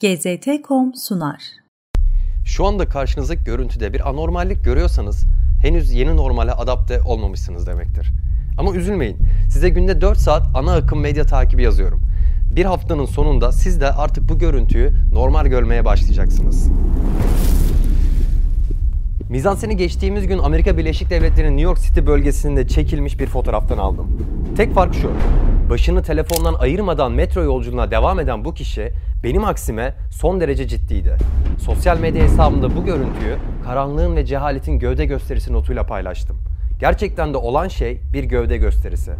GZT.com 0.00 0.94
sunar. 0.94 1.42
Şu 2.44 2.66
anda 2.66 2.88
karşınızdaki 2.88 3.44
görüntüde 3.44 3.92
bir 3.92 4.08
anormallik 4.08 4.64
görüyorsanız 4.64 5.24
henüz 5.62 5.92
yeni 5.92 6.16
normale 6.16 6.52
adapte 6.52 7.00
olmamışsınız 7.02 7.66
demektir. 7.66 8.08
Ama 8.58 8.74
üzülmeyin. 8.74 9.16
Size 9.50 9.68
günde 9.68 10.00
4 10.00 10.18
saat 10.18 10.46
ana 10.54 10.74
akım 10.74 11.00
medya 11.00 11.24
takibi 11.24 11.62
yazıyorum. 11.62 12.02
Bir 12.56 12.64
haftanın 12.64 13.04
sonunda 13.04 13.52
siz 13.52 13.80
de 13.80 13.92
artık 13.92 14.28
bu 14.28 14.38
görüntüyü 14.38 14.92
normal 15.12 15.46
görmeye 15.46 15.84
başlayacaksınız. 15.84 16.68
Mizanseni 19.28 19.76
geçtiğimiz 19.76 20.26
gün 20.26 20.38
Amerika 20.38 20.78
Birleşik 20.78 21.10
Devletleri'nin 21.10 21.56
New 21.56 21.64
York 21.64 21.80
City 21.80 22.00
bölgesinde 22.06 22.68
çekilmiş 22.68 23.20
bir 23.20 23.26
fotoğraftan 23.26 23.78
aldım. 23.78 24.06
Tek 24.56 24.74
fark 24.74 24.94
şu, 24.94 25.10
başını 25.70 26.02
telefondan 26.02 26.54
ayırmadan 26.54 27.12
metro 27.12 27.42
yolculuğuna 27.42 27.90
devam 27.90 28.20
eden 28.20 28.44
bu 28.44 28.54
kişi 28.54 28.92
benim 29.24 29.44
aksime 29.44 29.94
son 30.10 30.40
derece 30.40 30.68
ciddiydi. 30.68 31.16
Sosyal 31.58 31.98
medya 31.98 32.24
hesabımda 32.24 32.76
bu 32.76 32.84
görüntüyü 32.84 33.36
karanlığın 33.64 34.16
ve 34.16 34.26
cehaletin 34.26 34.78
gövde 34.78 35.04
gösterisi 35.04 35.52
notuyla 35.52 35.86
paylaştım. 35.86 36.36
Gerçekten 36.80 37.34
de 37.34 37.36
olan 37.36 37.68
şey 37.68 38.00
bir 38.12 38.24
gövde 38.24 38.56
gösterisi. 38.56 39.12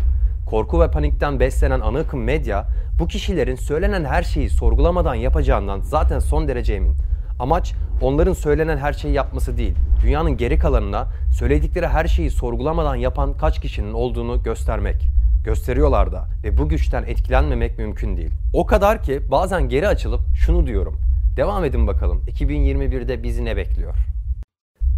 Korku 0.46 0.80
ve 0.80 0.90
panikten 0.90 1.40
beslenen 1.40 1.80
ana 1.80 1.98
akım 1.98 2.22
medya 2.22 2.66
bu 2.98 3.08
kişilerin 3.08 3.56
söylenen 3.56 4.04
her 4.04 4.22
şeyi 4.22 4.50
sorgulamadan 4.50 5.14
yapacağından 5.14 5.80
zaten 5.80 6.18
son 6.18 6.48
derece 6.48 6.74
emin. 6.74 6.94
Amaç 7.38 7.74
onların 8.00 8.32
söylenen 8.32 8.76
her 8.76 8.92
şeyi 8.92 9.14
yapması 9.14 9.58
değil, 9.58 9.74
dünyanın 10.02 10.36
geri 10.36 10.58
kalanına 10.58 11.06
söyledikleri 11.38 11.88
her 11.88 12.06
şeyi 12.06 12.30
sorgulamadan 12.30 12.94
yapan 12.94 13.34
kaç 13.38 13.60
kişinin 13.60 13.92
olduğunu 13.92 14.42
göstermek. 14.42 15.15
Gösteriyorlar 15.46 16.12
da 16.12 16.28
ve 16.44 16.58
bu 16.58 16.68
güçten 16.68 17.02
etkilenmemek 17.02 17.78
mümkün 17.78 18.16
değil. 18.16 18.30
O 18.52 18.66
kadar 18.66 19.02
ki 19.02 19.22
bazen 19.30 19.68
geri 19.68 19.88
açılıp 19.88 20.20
şunu 20.34 20.66
diyorum. 20.66 20.98
Devam 21.36 21.64
edin 21.64 21.86
bakalım 21.86 22.22
2021'de 22.26 23.22
bizi 23.22 23.44
ne 23.44 23.56
bekliyor? 23.56 23.94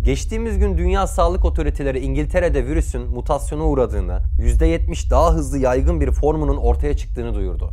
Geçtiğimiz 0.02 0.58
gün 0.58 0.78
Dünya 0.78 1.06
Sağlık 1.06 1.44
Otoriteleri 1.44 1.98
İngiltere'de 1.98 2.66
virüsün 2.66 3.02
mutasyona 3.02 3.64
uğradığını, 3.64 4.22
%70 4.38 5.10
daha 5.10 5.34
hızlı 5.34 5.58
yaygın 5.58 6.00
bir 6.00 6.10
formunun 6.10 6.56
ortaya 6.56 6.96
çıktığını 6.96 7.34
duyurdu. 7.34 7.72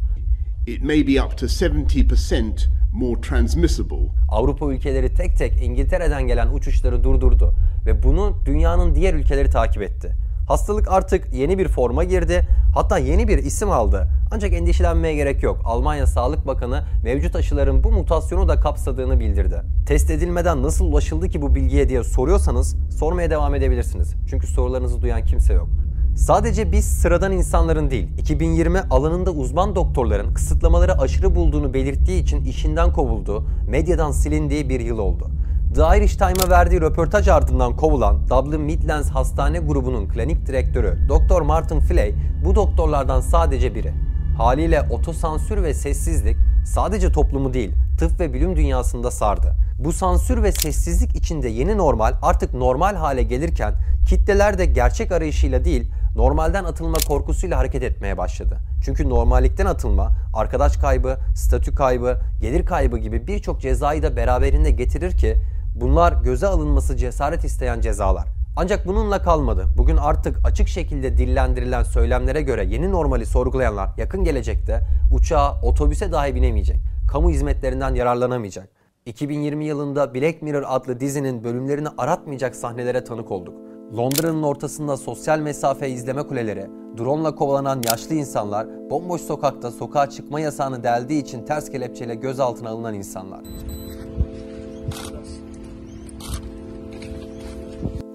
It 0.67 0.83
may 0.83 1.07
be 1.07 1.23
up 1.23 1.37
to 1.37 1.45
70% 1.45 2.67
more 2.93 3.21
transmissible. 3.21 4.09
Avrupa 4.29 4.73
ülkeleri 4.73 5.13
tek 5.13 5.37
tek 5.37 5.63
İngiltere'den 5.63 6.27
gelen 6.27 6.47
uçuşları 6.53 7.03
durdurdu 7.03 7.53
ve 7.85 8.03
bunu 8.03 8.37
dünyanın 8.45 8.95
diğer 8.95 9.13
ülkeleri 9.13 9.49
takip 9.49 9.81
etti. 9.81 10.24
Hastalık 10.47 10.91
artık 10.91 11.33
yeni 11.33 11.57
bir 11.57 11.67
forma 11.67 12.03
girdi, 12.03 12.47
hatta 12.73 12.97
yeni 12.97 13.27
bir 13.27 13.37
isim 13.37 13.71
aldı. 13.71 14.07
Ancak 14.31 14.53
endişelenmeye 14.53 15.15
gerek 15.15 15.43
yok. 15.43 15.61
Almanya 15.65 16.07
Sağlık 16.07 16.47
Bakanı 16.47 16.83
mevcut 17.03 17.35
aşıların 17.35 17.83
bu 17.83 17.91
mutasyonu 17.91 18.47
da 18.47 18.59
kapsadığını 18.59 19.19
bildirdi. 19.19 19.61
Test 19.87 20.11
edilmeden 20.11 20.63
nasıl 20.63 20.85
ulaşıldı 20.85 21.29
ki 21.29 21.41
bu 21.41 21.55
bilgiye 21.55 21.89
diye 21.89 22.03
soruyorsanız 22.03 22.75
sormaya 22.99 23.29
devam 23.29 23.55
edebilirsiniz. 23.55 24.13
Çünkü 24.29 24.47
sorularınızı 24.47 25.01
duyan 25.01 25.23
kimse 25.23 25.53
yok. 25.53 25.67
Sadece 26.15 26.71
biz 26.71 26.85
sıradan 26.85 27.31
insanların 27.31 27.89
değil, 27.89 28.07
2020 28.17 28.79
alanında 28.79 29.31
uzman 29.31 29.75
doktorların 29.75 30.33
kısıtlamaları 30.33 30.99
aşırı 31.01 31.35
bulduğunu 31.35 31.73
belirttiği 31.73 32.23
için 32.23 32.45
işinden 32.45 32.93
kovulduğu, 32.93 33.45
medyadan 33.69 34.11
silindiği 34.11 34.69
bir 34.69 34.79
yıl 34.79 34.97
oldu. 34.97 35.29
Irish 35.75 36.15
Time'a 36.15 36.49
verdiği 36.49 36.81
röportaj 36.81 37.27
ardından 37.27 37.75
kovulan 37.75 38.29
Dublin 38.29 38.61
Midlands 38.61 39.09
Hastane 39.09 39.59
grubunun 39.59 40.07
klinik 40.07 40.45
direktörü 40.45 40.97
Dr. 41.09 41.41
Martin 41.41 41.79
Flay 41.79 42.13
bu 42.45 42.55
doktorlardan 42.55 43.21
sadece 43.21 43.75
biri. 43.75 43.93
Haliyle 44.37 44.81
otosansür 44.81 45.63
ve 45.63 45.73
sessizlik 45.73 46.37
sadece 46.65 47.11
toplumu 47.11 47.53
değil, 47.53 47.71
tıp 47.99 48.19
ve 48.19 48.33
bilim 48.33 48.55
dünyasında 48.55 49.11
sardı. 49.11 49.55
Bu 49.79 49.93
sansür 49.93 50.43
ve 50.43 50.51
sessizlik 50.51 51.15
içinde 51.15 51.49
yeni 51.49 51.77
normal 51.77 52.13
artık 52.21 52.53
normal 52.53 52.95
hale 52.95 53.23
gelirken 53.23 53.73
kitleler 54.07 54.57
de 54.57 54.65
gerçek 54.65 55.11
arayışıyla 55.11 55.65
değil, 55.65 55.91
normalden 56.15 56.63
atılma 56.63 56.97
korkusuyla 57.07 57.57
hareket 57.57 57.83
etmeye 57.83 58.17
başladı. 58.17 58.57
Çünkü 58.85 59.09
normallikten 59.09 59.65
atılma, 59.65 60.11
arkadaş 60.33 60.77
kaybı, 60.77 61.17
statü 61.35 61.75
kaybı, 61.75 62.17
gelir 62.41 62.65
kaybı 62.65 62.97
gibi 62.97 63.27
birçok 63.27 63.61
cezayı 63.61 64.03
da 64.03 64.15
beraberinde 64.15 64.71
getirir 64.71 65.11
ki 65.11 65.37
bunlar 65.75 66.23
göze 66.23 66.47
alınması 66.47 66.97
cesaret 66.97 67.43
isteyen 67.43 67.81
cezalar. 67.81 68.27
Ancak 68.57 68.87
bununla 68.87 69.21
kalmadı. 69.21 69.65
Bugün 69.77 69.97
artık 69.97 70.37
açık 70.45 70.67
şekilde 70.67 71.17
dillendirilen 71.17 71.83
söylemlere 71.83 72.41
göre 72.41 72.65
yeni 72.65 72.91
normali 72.91 73.25
sorgulayanlar 73.25 73.89
yakın 73.97 74.23
gelecekte 74.23 74.81
uçağa, 75.11 75.61
otobüse 75.63 76.11
dahi 76.11 76.35
binemeyecek. 76.35 76.77
Kamu 77.11 77.29
hizmetlerinden 77.29 77.95
yararlanamayacak. 77.95 78.69
2020 79.05 79.65
yılında 79.65 80.13
Black 80.15 80.41
Mirror 80.41 80.63
adlı 80.67 80.99
dizinin 80.99 81.43
bölümlerini 81.43 81.87
aratmayacak 81.97 82.55
sahnelere 82.55 83.03
tanık 83.03 83.31
olduk. 83.31 83.53
Londra'nın 83.97 84.43
ortasında 84.43 84.97
sosyal 84.97 85.39
mesafe 85.39 85.89
izleme 85.89 86.23
kuleleri, 86.23 86.67
drone'la 86.97 87.35
kovalanan 87.35 87.81
yaşlı 87.89 88.15
insanlar, 88.15 88.67
bomboş 88.89 89.21
sokakta 89.21 89.71
sokağa 89.71 90.09
çıkma 90.09 90.39
yasağını 90.39 90.83
deldiği 90.83 91.21
için 91.21 91.45
ters 91.45 91.69
kelepçeyle 91.69 92.15
gözaltına 92.15 92.69
alınan 92.69 92.93
insanlar. 92.93 93.41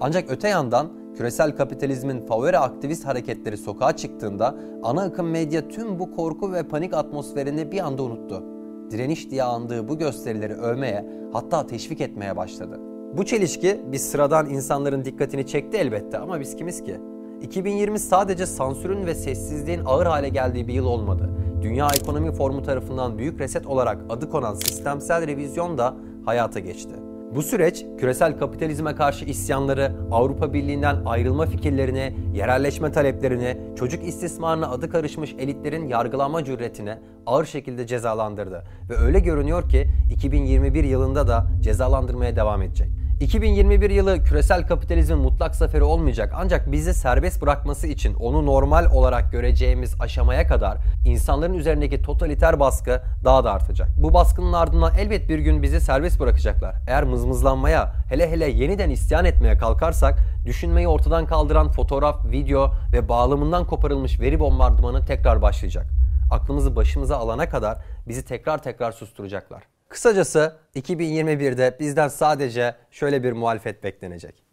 Ancak 0.03 0.31
öte 0.31 0.47
yandan 0.47 0.87
küresel 1.17 1.55
kapitalizmin 1.55 2.19
favori 2.19 2.57
aktivist 2.57 3.05
hareketleri 3.05 3.57
sokağa 3.57 3.95
çıktığında 3.95 4.55
ana 4.83 5.01
akım 5.01 5.29
medya 5.29 5.67
tüm 5.67 5.99
bu 5.99 6.11
korku 6.11 6.53
ve 6.53 6.63
panik 6.63 6.93
atmosferini 6.93 7.71
bir 7.71 7.79
anda 7.79 8.03
unuttu. 8.03 8.43
Direniş 8.91 9.29
diye 9.31 9.43
andığı 9.43 9.87
bu 9.87 9.97
gösterileri 9.97 10.53
övmeye 10.53 11.05
hatta 11.33 11.67
teşvik 11.67 12.01
etmeye 12.01 12.37
başladı. 12.37 12.79
Bu 13.17 13.25
çelişki 13.25 13.81
biz 13.91 14.09
sıradan 14.09 14.49
insanların 14.49 15.05
dikkatini 15.05 15.47
çekti 15.47 15.77
elbette 15.77 16.17
ama 16.17 16.39
biz 16.39 16.55
kimiz 16.55 16.83
ki? 16.83 16.97
2020 17.41 17.99
sadece 17.99 18.45
sansürün 18.45 19.05
ve 19.05 19.15
sessizliğin 19.15 19.81
ağır 19.85 20.05
hale 20.05 20.29
geldiği 20.29 20.67
bir 20.67 20.73
yıl 20.73 20.85
olmadı. 20.85 21.29
Dünya 21.61 21.87
Ekonomi 22.01 22.31
Forumu 22.31 22.63
tarafından 22.63 23.17
büyük 23.17 23.39
reset 23.39 23.67
olarak 23.67 24.01
adı 24.09 24.29
konan 24.29 24.53
sistemsel 24.53 25.27
revizyon 25.27 25.77
da 25.77 25.95
hayata 26.25 26.59
geçti. 26.59 27.10
Bu 27.35 27.41
süreç 27.41 27.85
küresel 27.99 28.37
kapitalizme 28.39 28.95
karşı 28.95 29.25
isyanları, 29.25 29.91
Avrupa 30.11 30.53
Birliği'nden 30.53 31.05
ayrılma 31.05 31.45
fikirlerini, 31.45 32.15
yerelleşme 32.33 32.91
taleplerini, 32.91 33.57
çocuk 33.75 34.07
istismarına 34.07 34.69
adı 34.69 34.89
karışmış 34.89 35.35
elitlerin 35.39 35.87
yargılama 35.87 36.43
cüretine 36.43 36.99
ağır 37.25 37.45
şekilde 37.45 37.87
cezalandırdı. 37.87 38.63
Ve 38.89 38.97
öyle 38.97 39.19
görünüyor 39.19 39.69
ki 39.69 39.87
2021 40.13 40.83
yılında 40.83 41.27
da 41.27 41.47
cezalandırmaya 41.61 42.35
devam 42.35 42.61
edecek. 42.61 42.89
2021 43.21 43.89
yılı 43.89 44.23
küresel 44.23 44.67
kapitalizmin 44.67 45.19
mutlak 45.19 45.55
zaferi 45.55 45.83
olmayacak 45.83 46.33
ancak 46.37 46.71
bizi 46.71 46.93
serbest 46.93 47.41
bırakması 47.41 47.87
için 47.87 48.13
onu 48.13 48.45
normal 48.45 48.85
olarak 48.91 49.31
göreceğimiz 49.31 49.95
aşamaya 50.01 50.47
kadar 50.47 50.77
insanların 51.05 51.53
üzerindeki 51.53 52.01
totaliter 52.01 52.59
baskı 52.59 53.01
daha 53.23 53.43
da 53.43 53.51
artacak. 53.51 53.89
Bu 53.97 54.13
baskının 54.13 54.53
ardından 54.53 54.95
elbet 54.95 55.29
bir 55.29 55.39
gün 55.39 55.63
bizi 55.63 55.81
serbest 55.81 56.19
bırakacaklar. 56.19 56.75
Eğer 56.87 57.03
mızmızlanmaya, 57.03 57.93
hele 58.09 58.31
hele 58.31 58.49
yeniden 58.49 58.89
isyan 58.89 59.25
etmeye 59.25 59.57
kalkarsak 59.57 60.19
düşünmeyi 60.45 60.87
ortadan 60.87 61.25
kaldıran 61.25 61.71
fotoğraf, 61.71 62.25
video 62.31 62.73
ve 62.93 63.09
bağlamından 63.09 63.65
koparılmış 63.65 64.19
veri 64.19 64.39
bombardımanı 64.39 65.05
tekrar 65.05 65.41
başlayacak. 65.41 65.87
Aklımızı 66.31 66.75
başımıza 66.75 67.17
alana 67.17 67.49
kadar 67.49 67.77
bizi 68.07 68.25
tekrar 68.25 68.63
tekrar 68.63 68.91
susturacaklar. 68.91 69.80
Kısacası 69.91 70.57
2021'de 70.75 71.77
bizden 71.79 72.07
sadece 72.07 72.75
şöyle 72.91 73.23
bir 73.23 73.31
muhalefet 73.31 73.83
beklenecek. 73.83 74.43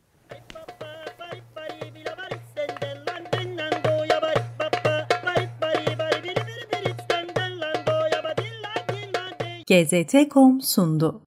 GZT.com 9.66 10.60
sundu. 10.60 11.21